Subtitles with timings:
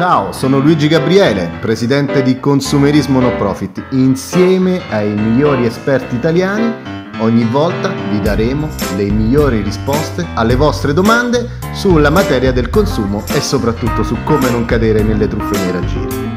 [0.00, 3.88] Ciao, sono Luigi Gabriele, presidente di Consumerismo No Profit.
[3.90, 6.72] Insieme ai migliori esperti italiani,
[7.20, 8.66] ogni volta vi daremo
[8.96, 14.64] le migliori risposte alle vostre domande sulla materia del consumo e soprattutto su come non
[14.64, 16.28] cadere nelle truffe nei raggiri.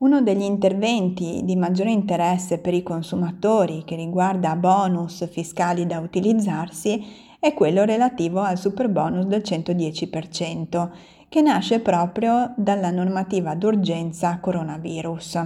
[0.00, 7.30] Uno degli interventi di maggiore interesse per i consumatori che riguarda bonus fiscali da utilizzarsi
[7.40, 10.90] è quello relativo al super bonus del 110%,
[11.32, 15.40] che nasce proprio dalla normativa d'urgenza coronavirus.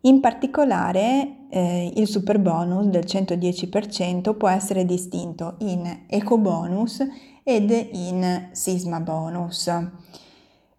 [0.00, 7.06] In particolare eh, il super bonus del 110% può essere distinto in eco bonus
[7.42, 9.70] ed in sisma bonus.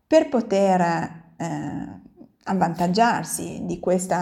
[0.08, 0.82] Per poter
[1.38, 2.02] eh,
[2.46, 4.16] avvantaggiarsi di questo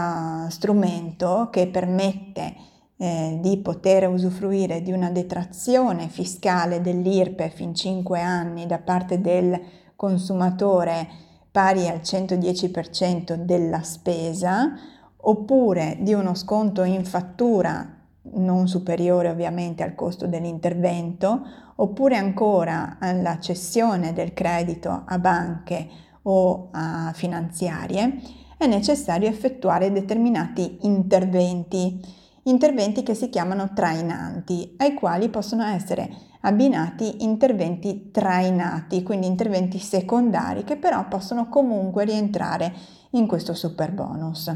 [0.49, 2.55] strumento che permette
[2.97, 9.59] eh, di poter usufruire di una detrazione fiscale dell'IRPEF in 5 anni da parte del
[9.95, 11.07] consumatore
[11.51, 14.73] pari al 110% della spesa
[15.17, 17.95] oppure di uno sconto in fattura
[18.33, 21.41] non superiore ovviamente al costo dell'intervento
[21.75, 25.87] oppure ancora alla cessione del credito a banche
[26.23, 28.21] o a finanziarie
[28.57, 36.09] è necessario effettuare determinati interventi interventi che si chiamano trainanti, ai quali possono essere
[36.41, 42.73] abbinati interventi trainati, quindi interventi secondari che però possono comunque rientrare
[43.11, 44.51] in questo super bonus.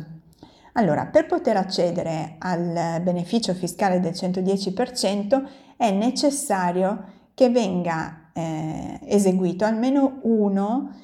[0.73, 5.43] Allora, per poter accedere al beneficio fiscale del 110%
[5.75, 7.03] è necessario
[7.33, 10.95] che venga eh, eseguito almeno uno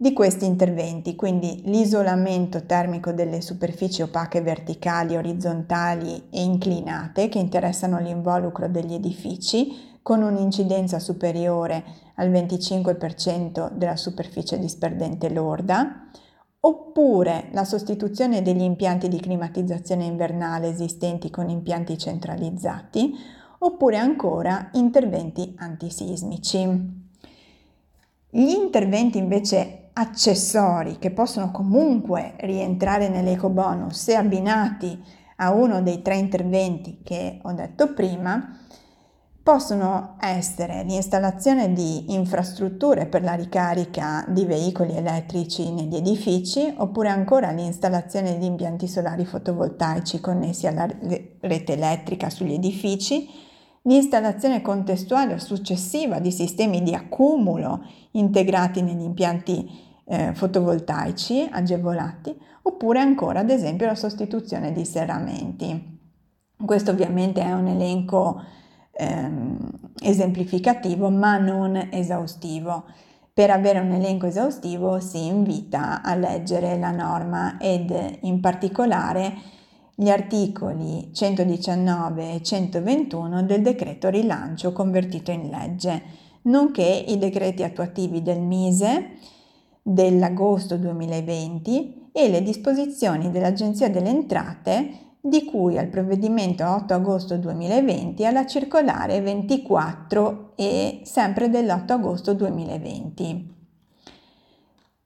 [0.00, 7.98] di questi interventi, quindi l'isolamento termico delle superfici opache verticali, orizzontali e inclinate che interessano
[7.98, 11.82] l'involucro degli edifici con un'incidenza superiore
[12.14, 16.08] al 25% della superficie disperdente lorda,
[16.60, 23.14] oppure la sostituzione degli impianti di climatizzazione invernale esistenti con impianti centralizzati,
[23.58, 27.06] oppure ancora interventi antisismici.
[28.30, 35.02] Gli interventi invece accessori che possono comunque rientrare nell'eco bonus se abbinati
[35.36, 38.58] a uno dei tre interventi che ho detto prima,
[39.42, 47.50] possono essere l'installazione di infrastrutture per la ricarica di veicoli elettrici negli edifici oppure ancora
[47.50, 50.86] l'installazione di impianti solari fotovoltaici connessi alla
[51.40, 53.28] rete elettrica sugli edifici,
[53.82, 57.82] l'installazione contestuale o successiva di sistemi di accumulo
[58.12, 65.96] integrati negli impianti eh, fotovoltaici agevolati oppure ancora ad esempio la sostituzione di serramenti.
[66.64, 68.42] Questo ovviamente è un elenco
[68.92, 69.70] ehm,
[70.02, 72.84] esemplificativo ma non esaustivo.
[73.32, 79.56] Per avere un elenco esaustivo si invita a leggere la norma ed in particolare
[79.94, 86.02] gli articoli 119 e 121 del decreto rilancio convertito in legge,
[86.42, 89.36] nonché i decreti attuativi del MISE
[89.88, 98.26] dell'agosto 2020 e le disposizioni dell'Agenzia delle Entrate di cui al provvedimento 8 agosto 2020
[98.26, 103.54] alla circolare 24 e sempre dell'8 agosto 2020.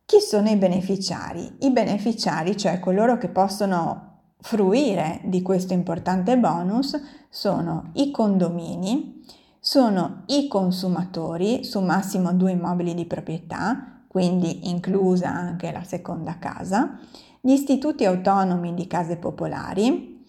[0.04, 1.58] Chi sono i beneficiari?
[1.60, 4.10] I beneficiari, cioè coloro che possono
[4.40, 7.00] fruire di questo importante bonus,
[7.30, 9.24] sono i condomini,
[9.60, 16.98] sono i consumatori su massimo due immobili di proprietà, quindi inclusa anche la seconda casa,
[17.40, 20.22] gli istituti autonomi di case popolari,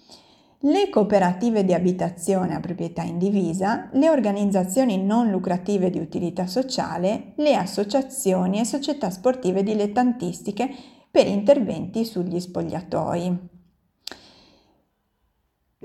[0.60, 7.56] le cooperative di abitazione a proprietà indivisa, le organizzazioni non lucrative di utilità sociale, le
[7.56, 10.74] associazioni e società sportive dilettantistiche
[11.12, 13.53] per interventi sugli spogliatoi.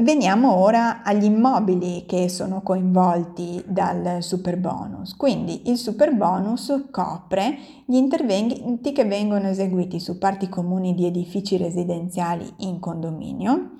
[0.00, 5.17] Veniamo ora agli immobili che sono coinvolti dal super bonus.
[5.17, 11.56] Quindi il super bonus copre gli interventi che vengono eseguiti su parti comuni di edifici
[11.56, 13.73] residenziali in condominio,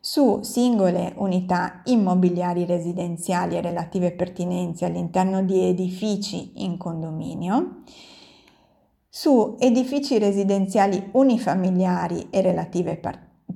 [0.00, 7.82] su singole unità immobiliari residenziali e relative pertinenze all'interno di edifici in condominio,
[9.08, 13.00] su edifici residenziali unifamiliari e relative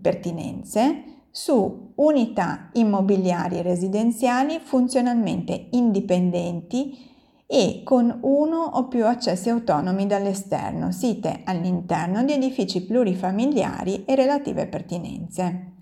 [0.01, 6.97] pertinenze, su unità immobiliari residenziali funzionalmente indipendenti
[7.45, 14.69] e con uno o più accessi autonomi dall'esterno, site all'interno di edifici plurifamiliari e relative
[14.69, 15.73] pertinenze.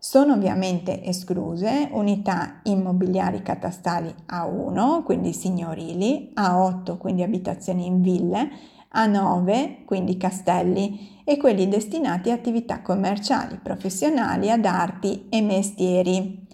[0.00, 8.50] Sono ovviamente escluse unità immobiliari catastali A1, quindi signorili, A8, quindi abitazioni in ville,
[8.94, 16.46] A9, quindi castelli, e quelli destinati a attività commerciali, professionali, ad arti e mestieri.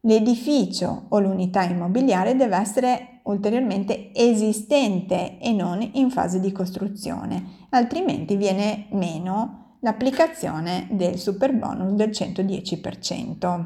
[0.00, 8.36] L'edificio o l'unità immobiliare deve essere ulteriormente esistente e non in fase di costruzione, altrimenti
[8.36, 13.64] viene meno l'applicazione del super bonus del 110%.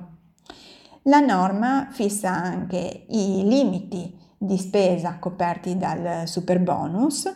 [1.05, 7.31] La norma fissa anche i limiti di spesa coperti dal super bonus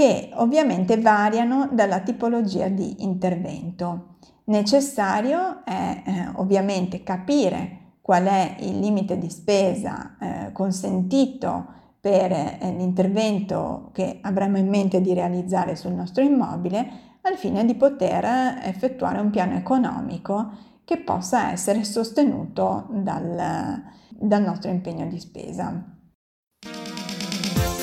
[0.00, 4.16] che ovviamente variano dalla tipologia di intervento.
[4.44, 11.66] Necessario è eh, ovviamente capire qual è il limite di spesa eh, consentito
[12.00, 17.74] per eh, l'intervento che avremo in mente di realizzare sul nostro immobile al fine di
[17.74, 20.50] poter effettuare un piano economico
[20.82, 25.98] che possa essere sostenuto dal, dal nostro impegno di spesa.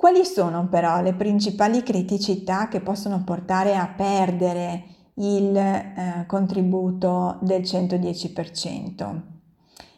[0.00, 4.84] Quali sono però le principali criticità che possono portare a perdere
[5.16, 9.20] il eh, contributo del 110%?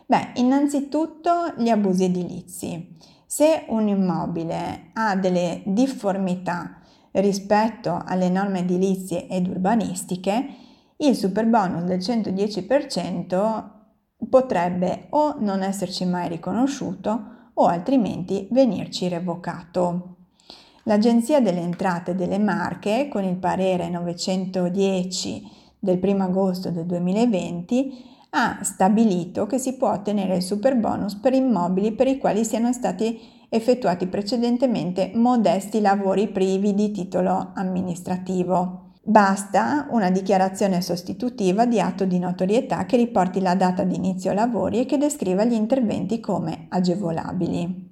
[0.04, 2.96] Beh, innanzitutto gli abusi edilizi.
[3.24, 6.80] Se un immobile ha delle difformità
[7.12, 10.46] rispetto alle norme edilizie ed urbanistiche,
[10.96, 13.70] il super bonus del 110%
[14.28, 20.16] potrebbe o non esserci mai riconosciuto o altrimenti venirci revocato.
[20.84, 28.58] L'Agenzia delle Entrate delle Marche, con il parere 910 del 1 agosto del 2020, ha
[28.62, 33.20] stabilito che si può ottenere il super bonus per immobili per i quali siano stati
[33.48, 38.81] effettuati precedentemente modesti lavori privi di titolo amministrativo.
[39.04, 44.78] Basta una dichiarazione sostitutiva di atto di notorietà che riporti la data di inizio lavori
[44.78, 47.90] e che descriva gli interventi come agevolabili.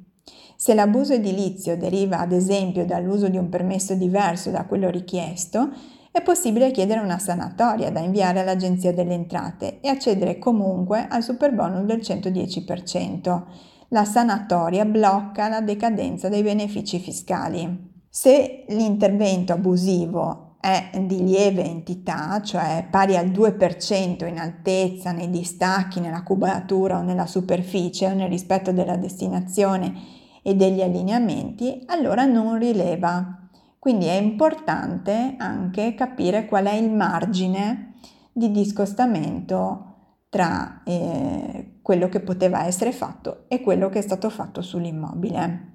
[0.54, 5.70] Se l'abuso edilizio deriva ad esempio dall'uso di un permesso diverso da quello richiesto,
[6.12, 11.86] è possibile chiedere una sanatoria da inviare all'Agenzia delle Entrate e accedere comunque al superbonus
[11.86, 13.42] del 110%.
[13.88, 18.04] La sanatoria blocca la decadenza dei benefici fiscali.
[18.08, 26.00] Se l'intervento abusivo è di lieve entità, cioè pari al 2% in altezza, nei distacchi,
[26.00, 32.58] nella cubatura o nella superficie o nel rispetto della destinazione e degli allineamenti, allora non
[32.58, 33.48] rileva.
[33.78, 37.94] Quindi è importante anche capire qual è il margine
[38.30, 39.86] di discostamento
[40.28, 45.69] tra eh, quello che poteva essere fatto e quello che è stato fatto sull'immobile.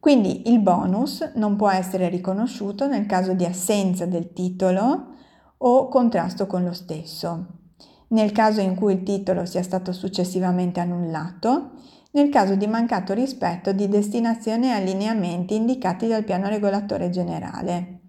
[0.00, 5.06] Quindi il bonus non può essere riconosciuto nel caso di assenza del titolo
[5.58, 7.46] o contrasto con lo stesso,
[8.08, 11.72] nel caso in cui il titolo sia stato successivamente annullato,
[12.12, 18.00] nel caso di mancato rispetto di destinazione e allineamenti indicati dal piano regolatore generale.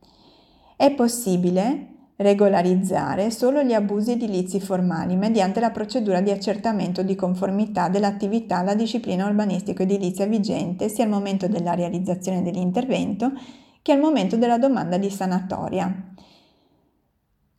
[0.78, 7.88] È possibile regolarizzare solo gli abusi edilizi formali mediante la procedura di accertamento di conformità
[7.88, 13.32] dell'attività alla disciplina urbanistico-edilizia vigente sia al momento della realizzazione dell'intervento
[13.82, 16.14] che al momento della domanda di sanatoria.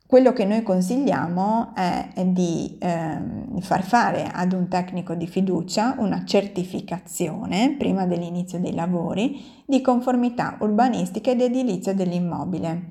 [0.05, 6.23] Quello che noi consigliamo è di eh, far fare ad un tecnico di fiducia una
[6.23, 12.89] certificazione prima dell'inizio dei lavori di conformità urbanistica ed edilizia dell'immobile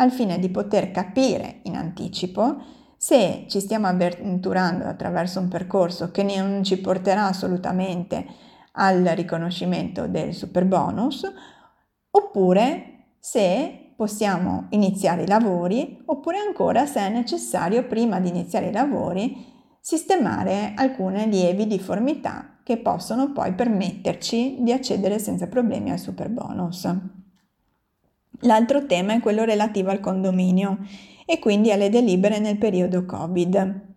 [0.00, 6.22] al fine di poter capire in anticipo se ci stiamo avventurando attraverso un percorso che
[6.22, 8.26] non ci porterà assolutamente
[8.72, 11.30] al riconoscimento del super bonus
[12.10, 18.72] oppure se possiamo iniziare i lavori oppure ancora se è necessario prima di iniziare i
[18.72, 19.46] lavori
[19.80, 26.88] sistemare alcune lievi difformità che possono poi permetterci di accedere senza problemi al super bonus.
[28.40, 30.78] L'altro tema è quello relativo al condominio
[31.26, 33.88] e quindi alle delibere nel periodo Covid.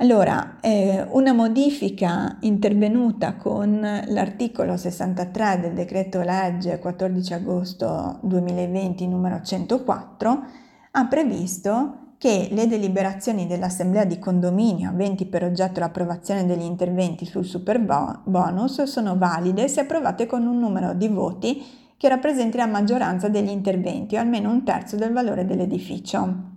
[0.00, 9.42] Allora, eh, una modifica intervenuta con l'articolo 63 del decreto legge 14 agosto 2020 numero
[9.42, 10.42] 104
[10.92, 17.44] ha previsto che le deliberazioni dell'Assemblea di condominio aventi per oggetto l'approvazione degli interventi sul
[17.44, 17.80] super
[18.24, 21.64] bonus sono valide se approvate con un numero di voti
[21.98, 26.56] che rappresenti la maggioranza degli interventi o almeno un terzo del valore dell'edificio.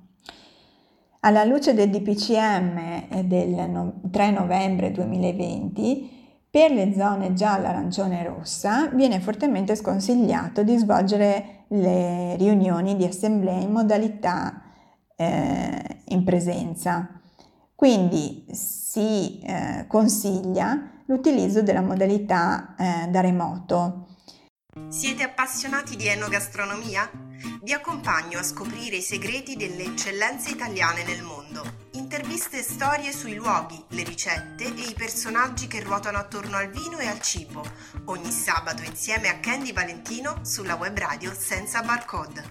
[1.21, 6.19] Alla luce del DPCM del 3 novembre 2020,
[6.49, 13.05] per le zone gialla, arancione e rossa viene fortemente sconsigliato di svolgere le riunioni di
[13.05, 14.61] assemblea in modalità
[15.15, 17.21] eh, in presenza.
[17.73, 24.07] Quindi si eh, consiglia l'utilizzo della modalità eh, da remoto.
[24.87, 27.09] Siete appassionati di enogastronomia?
[27.61, 31.61] Vi accompagno a scoprire i segreti delle eccellenze italiane nel mondo.
[31.95, 36.99] Interviste e storie sui luoghi, le ricette e i personaggi che ruotano attorno al vino
[36.99, 37.61] e al cibo.
[38.05, 42.41] Ogni sabato insieme a Candy Valentino sulla web radio senza barcode.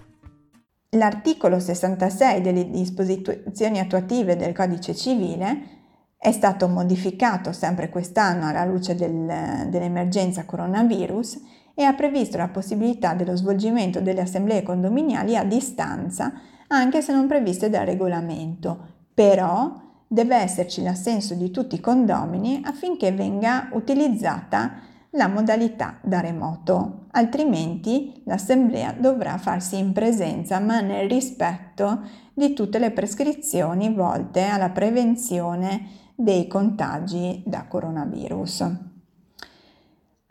[0.90, 5.78] L'articolo 66 delle disposizioni attuative del Codice civile
[6.18, 13.14] è stato modificato sempre quest'anno alla luce del, dell'emergenza coronavirus e ha previsto la possibilità
[13.14, 16.30] dello svolgimento delle assemblee condominiali a distanza,
[16.66, 18.88] anche se non previste dal regolamento.
[19.14, 24.72] Però deve esserci l'assenso di tutti i condomini affinché venga utilizzata
[25.12, 32.02] la modalità da remoto, altrimenti l'assemblea dovrà farsi in presenza ma nel rispetto
[32.34, 38.89] di tutte le prescrizioni volte alla prevenzione dei contagi da coronavirus.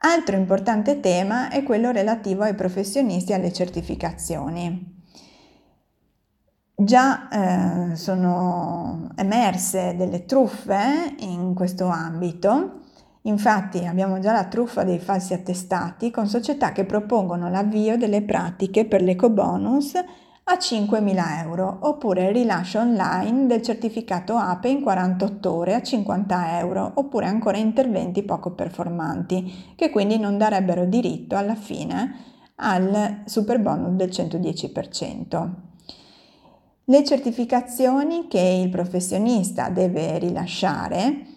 [0.02, 4.98] Altro importante tema è quello relativo ai professionisti e alle certificazioni.
[6.76, 7.28] Già
[7.92, 12.80] eh, sono emerse delle truffe in questo ambito
[13.24, 18.86] Infatti abbiamo già la truffa dei falsi attestati con società che propongono l'avvio delle pratiche
[18.86, 19.94] per l'ecobonus
[20.52, 26.58] a 5.000 euro oppure il rilascio online del certificato APE in 48 ore a 50
[26.58, 32.16] euro oppure ancora interventi poco performanti che quindi non darebbero diritto alla fine
[32.56, 35.50] al super bonus del 110%.
[36.86, 41.28] Le certificazioni che il professionista deve rilasciare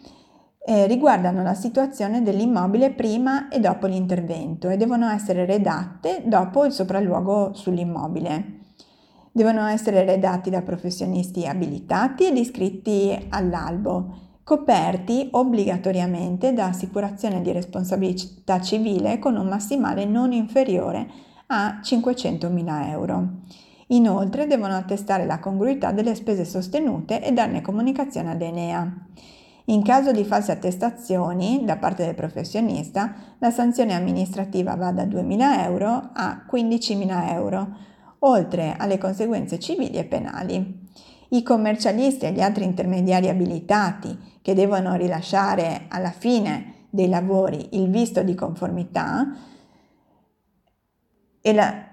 [0.64, 6.72] eh, riguardano la situazione dell'immobile prima e dopo l'intervento e devono essere redatte dopo il
[6.72, 8.60] sopralluogo sull'immobile.
[9.34, 18.60] Devono essere redatti da professionisti abilitati ed iscritti all'albo, coperti obbligatoriamente da assicurazione di responsabilità
[18.60, 21.08] civile con un massimale non inferiore
[21.46, 23.28] a 500.000 euro.
[23.88, 28.90] Inoltre devono attestare la congruità delle spese sostenute e darne comunicazione ad Enea.
[29.66, 35.64] In caso di false attestazioni da parte del professionista, la sanzione amministrativa va da 2.000
[35.64, 37.90] euro a 15.000 euro,
[38.24, 40.80] oltre alle conseguenze civili e penali.
[41.28, 47.88] I commercialisti e gli altri intermediari abilitati che devono rilasciare alla fine dei lavori il
[47.88, 49.28] visto di conformità
[51.50, 51.86] la,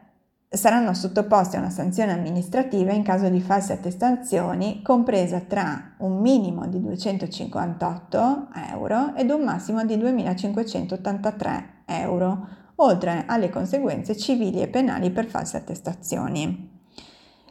[0.48, 6.68] saranno sottoposti a una sanzione amministrativa in caso di false attestazioni compresa tra un minimo
[6.68, 12.48] di 258 euro ed un massimo di 2.583 euro,
[12.82, 16.78] oltre alle conseguenze civili e penali per false attestazioni.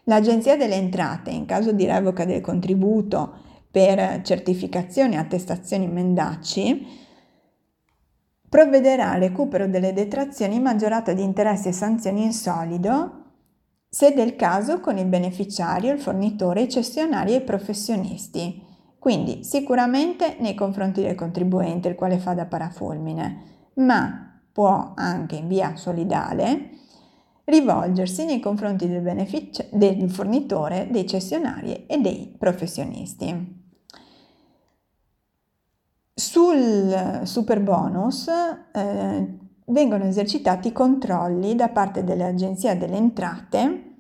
[0.04, 6.86] L'Agenzia delle Entrate, in caso di revoca del contributo per certificazioni e attestazioni mendaci,
[8.48, 13.24] provvederà al recupero delle detrazioni maggiorate di interessi e sanzioni in solido,
[13.90, 18.64] se del caso con il beneficiario, il fornitore, i cessionari e i professionisti.
[18.98, 24.27] Quindi sicuramente nei confronti del contribuente, il quale fa da parafulmine, ma
[24.58, 26.70] può anche in via solidale
[27.44, 33.56] rivolgersi nei confronti del, benefic- del fornitore, dei cessionari e dei professionisti.
[36.12, 38.26] Sul super bonus
[38.72, 43.92] eh, vengono esercitati controlli da parte dell'Agenzia delle Entrate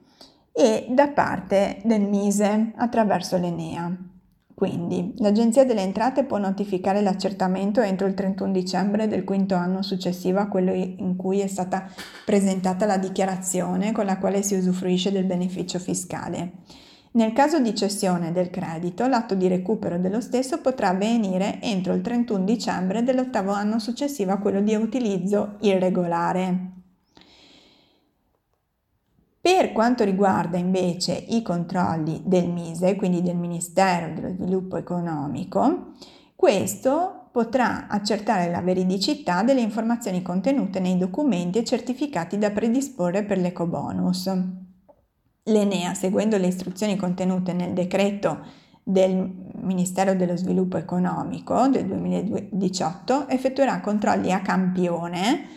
[0.50, 3.96] e da parte del Mise attraverso l'Enea.
[4.58, 10.40] Quindi l'Agenzia delle Entrate può notificare l'accertamento entro il 31 dicembre del quinto anno successivo
[10.40, 11.88] a quello in cui è stata
[12.24, 16.54] presentata la dichiarazione con la quale si usufruisce del beneficio fiscale.
[17.12, 22.00] Nel caso di cessione del credito, l'atto di recupero dello stesso potrà avvenire entro il
[22.00, 26.77] 31 dicembre dell'ottavo anno successivo a quello di utilizzo irregolare.
[29.50, 35.94] Per quanto riguarda invece i controlli del MISE, quindi del Ministero dello Sviluppo Economico,
[36.36, 43.38] questo potrà accertare la veridicità delle informazioni contenute nei documenti e certificati da predisporre per
[43.38, 44.30] l'ecobonus.
[45.44, 48.40] L'Enea, seguendo le istruzioni contenute nel decreto
[48.82, 55.56] del Ministero dello Sviluppo Economico del 2018, effettuerà controlli a campione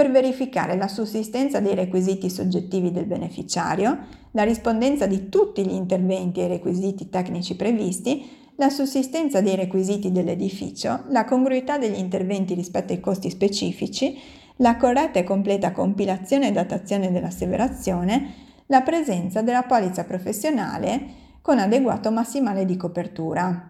[0.00, 3.98] per verificare la sussistenza dei requisiti soggettivi del beneficiario,
[4.30, 11.04] la rispondenza di tutti gli interventi ai requisiti tecnici previsti, la sussistenza dei requisiti dell'edificio,
[11.10, 14.18] la congruità degli interventi rispetto ai costi specifici,
[14.56, 18.32] la corretta e completa compilazione e datazione dell'asseverazione,
[18.68, 21.08] la presenza della polizza professionale
[21.42, 23.69] con adeguato massimale di copertura.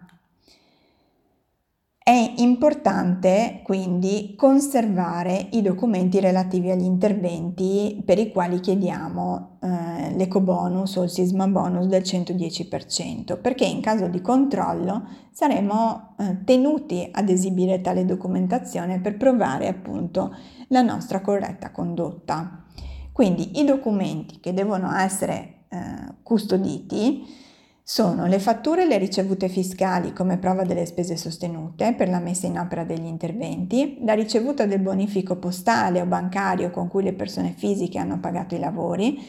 [2.03, 10.95] È importante quindi conservare i documenti relativi agli interventi per i quali chiediamo eh, l'ecobonus
[10.95, 17.29] o il sisma bonus del 110%, perché in caso di controllo saremo eh, tenuti ad
[17.29, 20.35] esibire tale documentazione per provare appunto
[20.69, 22.63] la nostra corretta condotta.
[23.11, 25.77] Quindi i documenti che devono essere eh,
[26.23, 27.49] custoditi
[27.83, 32.47] sono le fatture e le ricevute fiscali come prova delle spese sostenute per la messa
[32.47, 37.53] in opera degli interventi, la ricevuta del bonifico postale o bancario con cui le persone
[37.55, 39.19] fisiche hanno pagato i lavori,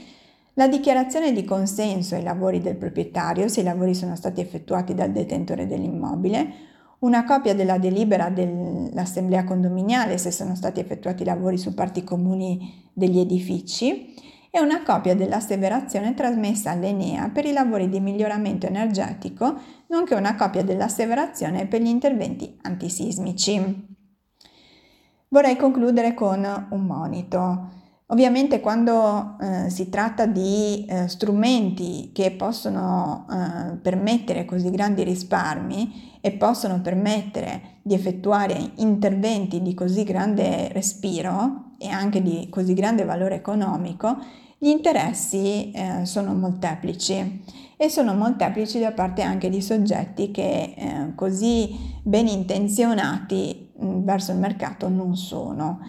[0.55, 5.11] la dichiarazione di consenso ai lavori del proprietario se i lavori sono stati effettuati dal
[5.11, 12.05] detentore dell'immobile, una copia della delibera dell'assemblea condominiale se sono stati effettuati lavori su parti
[12.05, 14.15] comuni degli edifici,
[14.55, 20.63] e una copia dell'asseverazione trasmessa all'Enea per i lavori di miglioramento energetico, nonché una copia
[20.63, 23.87] dell'asseverazione per gli interventi antisismici.
[25.29, 27.82] Vorrei concludere con un monito.
[28.13, 36.19] Ovviamente quando eh, si tratta di eh, strumenti che possono eh, permettere così grandi risparmi
[36.21, 43.05] e possono permettere di effettuare interventi di così grande respiro e anche di così grande
[43.05, 44.19] valore economico,
[44.59, 47.43] gli interessi eh, sono molteplici
[47.79, 54.33] e sono molteplici da parte anche di soggetti che eh, così ben intenzionati mh, verso
[54.33, 55.81] il mercato non sono.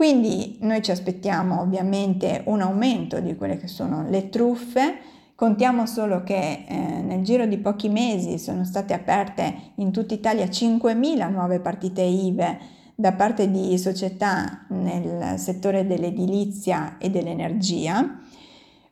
[0.00, 4.98] Quindi noi ci aspettiamo ovviamente un aumento di quelle che sono le truffe,
[5.34, 10.46] Contiamo solo che eh, nel giro di pochi mesi sono state aperte in tutta Italia
[10.46, 12.58] 5.000 nuove partite IVE
[12.94, 18.20] da parte di società nel settore dell'edilizia e dell'energia.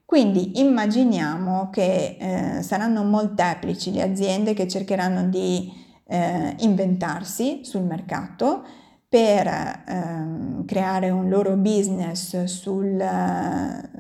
[0.05, 5.71] Quindi immaginiamo che eh, saranno molteplici le aziende che cercheranno di
[6.07, 8.65] eh, inventarsi sul mercato
[9.09, 13.03] per eh, creare un loro business sul,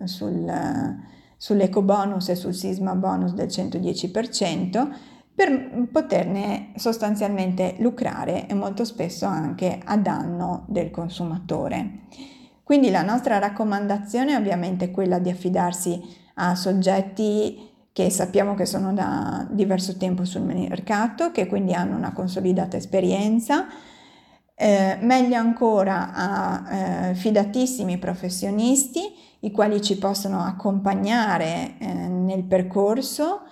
[0.05, 0.97] sul,
[1.37, 4.88] sull'eco bonus e sul sisma bonus del 110%
[5.35, 12.01] per poterne sostanzialmente lucrare e molto spesso anche a danno del consumatore.
[12.64, 16.03] Quindi la nostra raccomandazione è ovviamente quella di affidarsi
[16.35, 22.12] a soggetti che sappiamo che sono da diverso tempo sul mercato, che quindi hanno una
[22.12, 23.66] consolidata esperienza,
[24.61, 29.01] eh, meglio ancora a eh, fidatissimi professionisti,
[29.40, 33.42] i quali ci possono accompagnare eh, nel percorso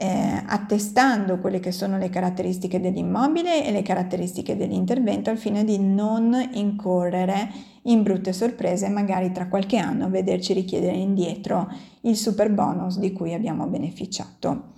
[0.00, 5.78] eh, attestando quelle che sono le caratteristiche dell'immobile e le caratteristiche dell'intervento al fine di
[5.78, 7.50] non incorrere
[7.82, 11.68] in brutte sorprese magari tra qualche anno vederci richiedere indietro
[12.02, 14.74] il super bonus di cui abbiamo beneficiato.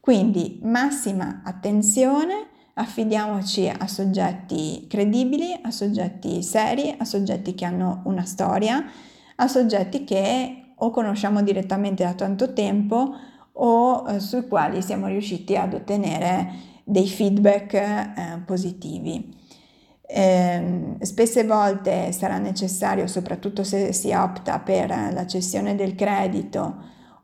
[0.00, 8.24] Quindi massima attenzione, affidiamoci a soggetti credibili, a soggetti seri, a soggetti che hanno una
[8.24, 8.84] storia,
[9.36, 13.14] a soggetti che o conosciamo direttamente da tanto tempo
[13.52, 16.52] o eh, sui quali siamo riusciti ad ottenere
[16.84, 19.34] dei feedback eh, positivi.
[20.08, 26.76] Eh, spesse volte sarà necessario, soprattutto se si opta per la cessione del credito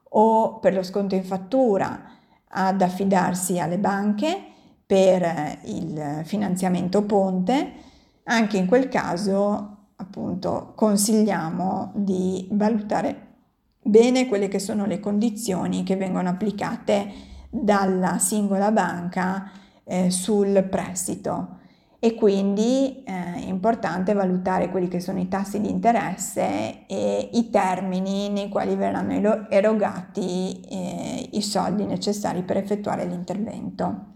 [0.09, 2.09] o per lo sconto in fattura,
[2.55, 4.52] ad affidarsi alle banche
[4.93, 7.73] per il finanziamento ponte.
[8.25, 13.29] Anche in quel caso, appunto, consigliamo di valutare
[13.83, 17.11] bene quelle che sono le condizioni che vengono applicate
[17.49, 19.51] dalla singola banca
[19.85, 21.61] eh, sul prestito
[21.99, 27.49] e quindi eh, è importante valutare quelli che sono i tassi di interesse e i
[27.49, 34.11] termini nei quali verranno erogati eh, i soldi necessari per effettuare l'intervento.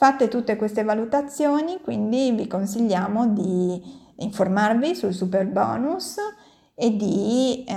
[0.00, 3.82] Fatte tutte queste valutazioni, quindi vi consigliamo di
[4.16, 6.16] informarvi sul super bonus
[6.74, 7.74] e di eh,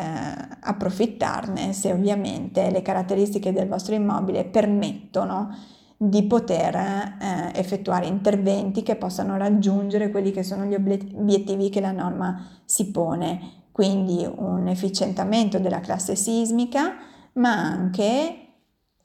[0.62, 5.54] approfittarne se ovviamente le caratteristiche del vostro immobile permettono
[5.98, 11.92] di poter eh, effettuare interventi che possano raggiungere quelli che sono gli obiettivi che la
[11.92, 16.96] norma si pone, quindi un efficientamento della classe sismica,
[17.34, 18.43] ma anche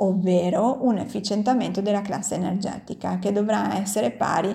[0.01, 4.55] ovvero un efficientamento della classe energetica che dovrà essere pari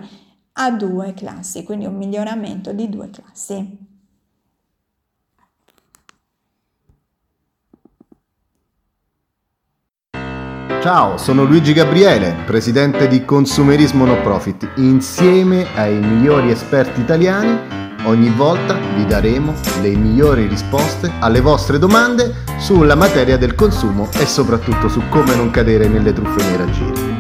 [0.54, 3.92] a due classi, quindi un miglioramento di due classi.
[10.82, 14.74] Ciao, sono Luigi Gabriele, presidente di Consumerismo No Profit.
[14.76, 22.34] Insieme ai migliori esperti italiani, ogni volta vi daremo le migliori risposte alle vostre domande
[22.60, 27.12] sulla materia del consumo e soprattutto su come non cadere nelle truffe nei raggiri.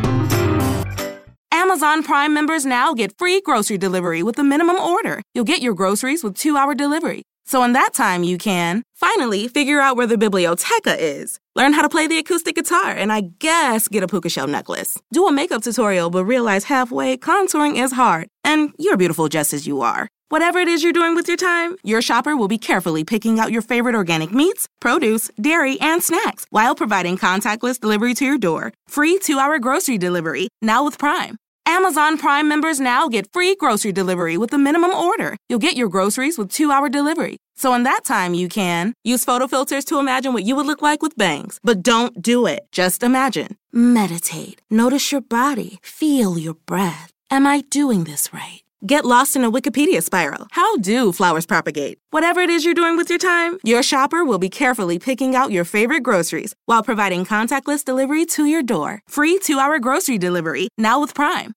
[1.50, 5.22] Amazon Prime members now get free grocery delivery with the minimum order.
[5.34, 7.24] You'll get your groceries with two hour delivery.
[7.46, 11.40] So, in that time, you can finally figure out where the biblioteca is.
[11.56, 14.98] Learn how to play the acoustic guitar, and I guess get a puka shell necklace.
[15.12, 19.68] Do a makeup tutorial, but realize halfway contouring is hard, and you're beautiful just as
[19.68, 20.08] you are.
[20.34, 23.52] Whatever it is you're doing with your time, your shopper will be carefully picking out
[23.52, 28.74] your favorite organic meats, produce, dairy, and snacks while providing contactless delivery to your door.
[28.88, 31.38] Free two hour grocery delivery, now with Prime.
[31.68, 35.38] Amazon Prime members now get free grocery delivery with a minimum order.
[35.50, 37.38] You'll get your groceries with two hour delivery.
[37.56, 40.82] So, in that time, you can use photo filters to imagine what you would look
[40.82, 41.60] like with bangs.
[41.64, 42.62] But don't do it.
[42.72, 43.56] Just imagine.
[43.72, 44.64] Meditate.
[44.72, 45.78] Notice your body.
[45.84, 47.12] Feel your breath.
[47.30, 48.63] Am I doing this right?
[48.86, 50.48] Get lost in a Wikipedia spiral.
[50.52, 52.00] How do flowers propagate?
[52.10, 55.54] Whatever it is you're doing with your time, your shopper will be carefully picking out
[55.54, 59.02] your favorite groceries while providing contactless delivery to your door.
[59.08, 61.54] Free two hour grocery delivery, now with Prime.